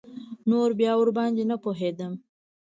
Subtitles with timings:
[0.49, 2.13] نور بيا ورباندې نه پوهېدم.